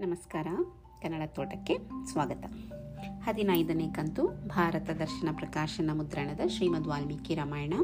ನಮಸ್ಕಾರ. 0.00 0.46
ಕನ್ನಡ 1.02 1.22
ತೋಟಕ್ಕೆ 1.26 1.78
ಸ್ವಾಗತ. 2.12 2.44
ಹದಿನೈದನೇ 3.28 3.88
ಕಂತು 3.88 4.26
ಭಾರತ 4.48 4.90
ದರ್ಶನ 4.90 5.28
ಪ್ರಕಾಶನ 5.36 5.90
ಮುದ್ರಣದ 5.92 6.40
ಶ್ರೀಮದ್ 6.46 6.88
ವಾಲ್ಮೀಕಿ 6.88 7.34
ರಾಮಾಯಣ. 7.34 7.74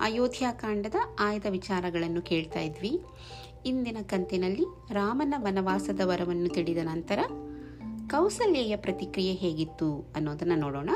ಅಯೋಧ್ಯಾಕಾಂಡದ 0.00 0.94
ಆಯ್ದ 1.18 1.44
ವಿಚಾರಗಳನ್ನು 1.50 2.22
ಕೇಳ್ತಾ 2.22 2.60
ಇದ್ವಿ. 2.60 3.00
ಇಂದಿನ 3.66 3.96
ಕಂತಿನಲ್ಲಿ 4.02 4.64
ರಾಮನ 4.92 5.34
ವನವಾಸದ 5.36 6.00
ವರವನ್ನು 6.04 6.48
ತಿಳಿದ 6.48 6.78
ನಂತರ 6.78 7.18
ಕೌಸಲ್ಯೆಯ 8.10 8.76
ಪ್ರತಿಕ್ರಿಯೆ 8.76 9.32
ಹೇಗಿತ್ತು 9.32 10.12
ಅನ್ನೋದನ್ನು 10.16 10.54
ನೋಡೋಣ. 10.54 10.90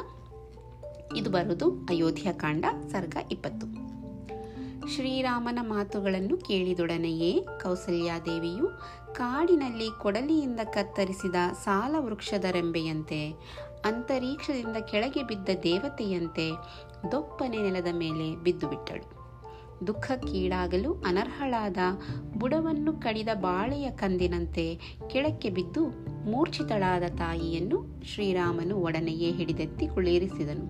ಇದು 1.16 1.30
ಬರೋದು 1.30 1.70
ಅಯೋಧ್ಯಾಕಾಂಡ 1.70 2.64
ಸರ್ಗ 2.88 3.16
ಇಪ್ಪತ್ತು. 3.32 3.90
ಶ್ರೀರಾಮನ 4.88 5.58
ಮಾತುಗಳನ್ನು 5.62 6.36
ಕೇಳಿದೊಡನೆಯೇ 6.36 7.46
ಕೌಸಲ್ಯಾದೇವಿಯು 7.62 8.70
ಕಾಡಿನಲ್ಲಿ 9.16 9.88
ಕೊಡಲಿಯಿಂದ 9.98 10.60
ಕತ್ತರಿಸಿದ 10.74 11.34
ಸಾಲ 11.64 11.94
ವೃಕ್ಷದ 11.98 12.46
ರೆಂಬೆಯಂತೆ 12.50 13.22
ಅಂತರೀಕ್ಷದಿಂದ 13.84 14.76
ಕೆಳಗೆ 14.90 15.22
ಬಿದ್ದ 15.22 15.48
ದೇವತೆಯಂತೆ 15.62 16.46
ದೊಪ್ಪನೆ 17.12 17.58
ನೆಲದ 17.62 17.90
ಮೇಲೆ 17.92 18.36
ಬಿದ್ದು 18.36 18.68
ಬಿಟ್ಟಳು 18.68 19.06
ದುಃಖಕ್ಕೀಡಾಗಲು 19.86 20.90
ಅನರ್ಹಳಾದ 21.06 21.76
ಬುಡವನ್ನು 22.36 22.92
ಕಡಿದ 23.00 23.28
ಬಾಳೆಯ 23.34 23.86
ಕಂದಿನಂತೆ 23.90 24.66
ಕೆಳಕ್ಕೆ 25.06 25.50
ಬಿದ್ದು 25.50 25.82
ಮೂರ್ಛಿತಳಾದ 26.30 27.02
ತಾಯಿಯನ್ನು 27.16 27.78
ಶ್ರೀರಾಮನು 28.04 28.76
ಒಡನೆಯೇ 28.80 29.30
ಹಿಡಿದೆತ್ತಿ 29.30 29.86
ಕುಳೇರಿಸಿದನು 29.86 30.66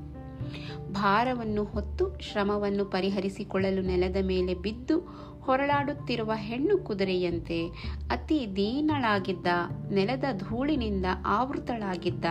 ಭಾರವನ್ನು 0.92 1.64
ಹೊತ್ತು 1.64 2.04
ಶ್ರಮವನ್ನು 2.20 2.84
ಪರಿಹರಿಸಿಕೊಳ್ಳಲು 2.84 3.82
ನೆಲದ 3.82 4.18
ಮೇಲೆ 4.22 4.54
ಬಿದ್ದು 4.54 4.96
ಹೊರಳಾಡುತ್ತಿರುವ 5.44 6.32
ಹೆಣ್ಣು 6.36 6.78
ಕುದುರೆಯಂತೆ 6.78 7.68
ಅತಿ 8.10 8.56
ದೀನಳಾಗಿದ್ದ 8.56 9.46
ನೆಲದ 9.92 10.24
ಧೂಳಿನಿಂದ 10.36 11.06
ಆವೃತಳಾಗಿದ್ದ 11.26 12.24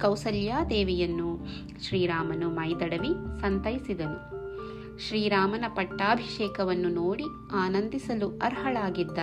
ಕೌಸಲ್ಯಾದೇವಿಯನ್ನು 0.00 1.30
ಶ್ರೀರಾಮನು 1.82 2.50
ಮೈದಡವಿ 2.50 3.40
ಸಂತೈಸಿದನು. 3.40 4.38
ಶ್ರೀರಾಮನ 4.98 5.64
ಪಟ್ಟಾಭಿಷೇಕವನ್ನು 5.68 6.88
ನೋಡಿ 6.88 7.24
ಆನಂದಿಸಲು 7.54 8.28
ಅರ್ಹಳಾಗಿದ್ದ 8.38 9.18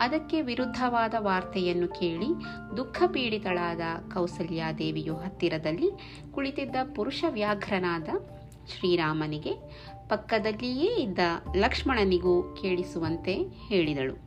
ಅದಕ್ಕೆ 0.00 0.40
ವಿರುದ್ಧವಾದ 0.40 1.14
ವಾರ್ತೆಯನ್ನು 1.18 1.88
ಕೇಳಿ 1.88 2.30
ದುಃಖ 2.76 3.02
ಪೀಡಿತಳಾದ 3.06 3.80
ಕೌಸಲ್ಯಾದೇವಿಯು 4.14 5.16
ಹತ್ತಿರದಲ್ಲಿ 5.16 5.90
ಕುಳಿತಿದ್ದ 6.32 6.76
ಪುರುಷ 6.94 7.24
ವ್ಯಾಘ್ರನಾದ 7.28 8.08
ಶ್ರೀರಾಮನಿಗೆ 8.68 9.52
ಪಕ್ಕದಲ್ಲಿಯೇ 10.08 11.02
ಇದ್ದ 11.02 11.18
ಲಕ್ಷ್ಮಣನಿಗೂ 11.56 12.42
ಕೇಳಿಸುವಂತೆ 12.60 13.34
ಹೇಳಿದಳು. 13.66 14.24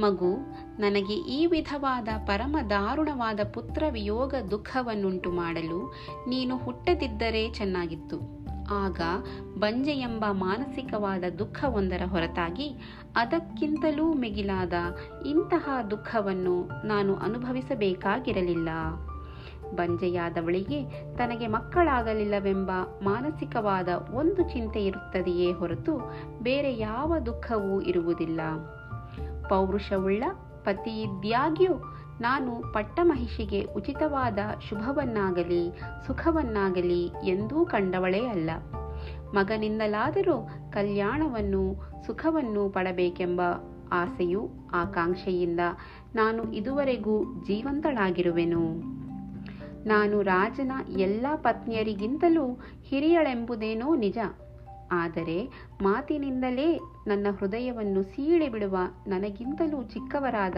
ಮಗು, 0.00 0.36
ನನಗೆ 0.78 1.14
ಈ 1.14 1.46
ವಿಧವಾದ 1.46 2.08
ಪರಮ 2.26 2.56
ದಾರುಣವಾದ 2.70 3.40
ಪುತ್ರ 3.54 3.84
ವಿಯೋಗ 3.90 4.34
ದುಃಖವನ್ನುಂಟು 4.50 5.30
ಮಾಡಲು 5.30 5.94
ನೀನು 6.28 6.56
ಹುಟ್ಟದಿದ್ದರೆ 6.56 7.50
ಚೆನ್ನಾಗಿತ್ತು. 7.50 8.40
ಆಗ 8.72 9.00
ಬಂಜೆ 9.58 9.92
ಎಂಬ 9.92 10.24
ಮಾನಸಿಕವಾದ 10.30 11.24
ದುಃಖವೊಂದರ 11.38 12.02
ಹೊರತಾಗಿ 12.06 12.74
ಅದಕ್ಕಿಂತಲೂ 13.16 14.12
ಮಿಗಿಲಾದ 14.12 14.72
ಇಂತಹ 15.26 15.68
ದುಃಖವನ್ನು 15.90 16.86
ನಾನು 16.86 17.14
ಅನುಭವಿಸಬೇಕಾಗಿರಲಿಲ್ಲ. 17.14 18.68
ಬಂಜೆಯಾದವಳಿಗೆ 19.76 20.82
ತನಗೆ 21.16 21.46
ಮಕ್ಕಳಾಗಲಿಲ್ಲವೆಂಬ 21.46 22.70
ಮಾನಸಿಕವಾದ 23.02 23.88
ಒಂದು 24.14 24.42
ಚಿಂತೆ 24.42 24.84
ಇರುತ್ತದೆಯೇ 24.84 25.52
ಹೊರತು 25.52 26.12
ಬೇರೆ 26.42 26.78
ಯಾವ 26.78 27.18
ದುಃಖವೂ 27.26 27.80
ಇರುವುದಿಲ್ಲ. 27.80 28.40
ಪೌರುಷವುಳ್ಳ 29.48 30.24
ಪತಿಯಿದ್ಯಾಗ್ಯೂ 30.64 31.72
ನಾನು 32.20 32.72
ಪಟ್ಟ 32.72 33.00
ಮಹಿಷಿಗೆ 33.02 33.62
ಉಚಿತವಾದ 33.62 34.38
ಶುಭವನ್ನಾಗಲಿ, 34.68 35.80
ಸುಖವನ್ನಾಗಲಿ 36.06 37.04
ಎಂದೂ 37.04 37.64
ಕಂಡವಳೇ 37.64 38.26
ಅಲ್ಲ. 38.26 38.50
ಮಗನಿಂದಲಾದರೂ 39.34 40.48
ಕಲ್ಯಾಣವನ್ನು 40.72 41.74
ಸುಖವನ್ನು 42.06 42.68
ಪಡಬೇಕೆಂಬ 42.68 43.40
ಆಸೆಯು 43.92 44.48
ಆಕಾಂಕ್ಷೆಯಿಂದ 44.74 45.60
ನಾನು 46.14 46.52
ಇದುವರೆಗೂ 46.52 47.24
ಜೀವಂತಳಾಗಿರುವೆನು. 47.24 48.64
ನಾನು 49.86 50.22
ರಾಜನ 50.22 50.72
ಎಲ್ಲ 50.98 51.26
ಪತ್ನಿಯರಿಗಿಂತಲೂ 51.34 52.58
ಹಿರಿಯಳೆಂಬುದೇನೋ 52.84 53.94
ನಿಜ. 53.94 54.18
ಆದರೆ 54.92 55.66
ಮಾತಿನಿಂದಲೇ 55.82 56.80
ನನ್ನ 57.06 57.26
ಹೃದಯವನ್ನು 57.38 58.02
ಸೀಳೆ 58.02 58.48
ಬಿಡುವ 58.48 58.76
ನನಗಿಂತಲೂ 59.06 59.82
ಚಿಕ್ಕವರಾದ 59.82 60.56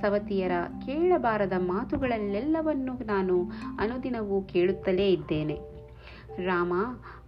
ಸವತಿಯರ 0.00 0.52
ಕೇಳಬಾರದ 0.86 1.52
ಮಾತುಗಳಲ್ಲೆಲ್ಲವನ್ನು 1.58 3.06
ನಾನು 3.06 3.50
ಅನುದಿನವೂ 3.78 4.42
ಕೇಳುತ್ತಲೇ 4.42 5.12
ಇದ್ದೇನೆ. 5.12 5.58
ರಾಮ, 6.46 6.72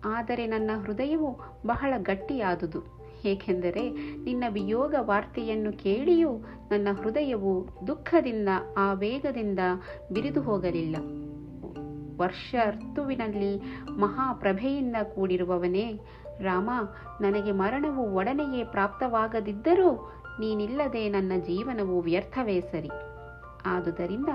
ಆದರೆ 0.05 0.47
ನನ್ನ 0.47 0.71
ಹೃದಯವು 0.84 1.39
ಬಹಳ 1.67 1.95
ಗಟ್ಟಿಯಾದುದು. 1.97 3.01
ಏಕೆಂದರೆ 3.25 3.91
ನಿನ್ನ 4.25 4.45
ವಿಯೋಗ 4.49 4.95
ವಾರ್ತೆಯನ್ನು 4.99 5.72
ಕೇಳಿಯೂ 5.72 6.37
ನನ್ನ 6.71 6.89
ಹೃದಯವು 6.93 7.69
ದುಃಖದಿಂದ, 7.87 8.49
ಆ 8.77 8.93
ವೇಗದಿಂದ 8.93 9.59
ಬಿರಿದು 10.12 10.43
ಹೋಗಲಿಲ್ಲ. 10.43 10.97
ವರ್ಷ 12.20 12.54
ಋತುವಿನಲ್ಲಿ 12.70 13.53
ಮಹಾಪ್ರಭೆಯಿಂದ 13.98 14.97
ಕೂಡಿರುವವನೇ, 15.14 16.00
ರಾಮ, 16.41 16.70
ನನಗೆ 17.20 17.53
ಮರಣವು 17.53 18.14
ಒಡನೆಯೇ 18.14 18.64
ಪ್ರಾಪ್ತವಾಗದಿದ್ದರೂ 18.64 19.91
ನೀನಿಲ್ಲದೆ 20.41 21.09
ನನ್ನ 21.09 21.32
ಜೀವನವು 21.38 22.00
ವ್ಯರ್ಥವೇ 22.00 22.60
ಸರಿ. 22.60 22.91
ಆದುದರಿಂದ 23.66 24.28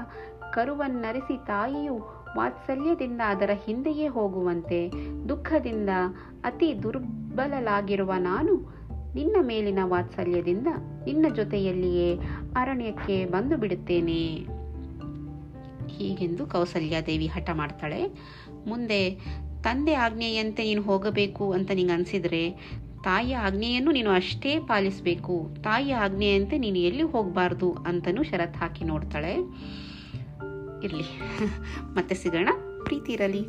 ಕರುವನ್ನರಿಸಿ 0.51 1.45
ತಾಯಿಯು 1.47 1.95
ವಾತ್ಸಲ್ಯದಿಂದ 2.37 3.21
ಅದರ 3.27 3.49
ಹಿಂದೆಯೇ 3.65 4.07
ಹೋಗುವಂತೆ 4.07 4.91
ದುಃಖದಿಂದ 5.29 5.89
ಅತಿ 6.43 6.83
ದುರ್ಬಲಲಾಗಿರುವ 6.83 8.13
ನಾನು 8.19 8.55
ನಿನ್ನ 9.15 9.35
ಮೇಲಿನ 9.41 9.79
ವಾತ್ಸಲ್ಯದಿಂದ 9.83 10.67
ನಿನ್ನ 11.05 11.25
ಜೊತೆಯಲ್ಲಿಯೇ 11.35 12.09
ಅರಣ್ಯಕ್ಕೆ 12.55 13.25
ಬಂದು 13.25 13.57
ಬಿಡುತ್ತೇನೆ 13.57 14.21
ಹೀಗೆಂದು 15.87 16.47
ಕೌಸಲ್ಯಾದೇವಿ 16.47 17.27
ಹಠ 17.27 17.49
ಮಾಡ್ತಾಳೆ. 17.49 18.03
ಮುಂದೆ, 18.67 19.11
ತಂದೆ 19.63 19.93
ಆಜ್ಞೆಯಂತೆ 19.93 20.63
ನೀನು 20.63 20.81
ಹೋಗಬೇಕು 20.81 21.51
ಅಂತ 21.51 21.71
ನಿಂಗೆ 21.73 21.93
ಅನಿಸಿದರೆ, 21.93 22.51
ತಾಯಿಯ 23.03 23.37
ಆಜ್ಞೆಯನ್ನು 23.37 23.91
ನೀನು 23.91 24.09
ಅಷ್ಟೇ 24.09 24.59
ಪಾಲಿಸಬೇಕು. 24.59 25.55
ತಾಯಿಯ 25.63 25.95
ಆಜ್ಞೆಯಂತೆ 25.95 26.57
ನೀನು 26.57 26.77
ಎಲ್ಲಿ 26.77 27.03
ಹೋಗಬಾರ್ದು? 27.03 27.71
ಅಂತಲೂ 27.73 28.23
ಶರತ್ 28.23 28.57
ಹಾಕಿ 28.57 28.83
ನೋಡ್ತಾಳೆ. 28.83 29.33
ಇರಲಿ. 30.83 31.03
ಮತ್ತೆ 31.95 32.15
ಸಿಗೋಣ. 32.15 32.49
ಪ್ರೀತಿ 32.83 33.13
ಇರಲಿ. 33.13 33.41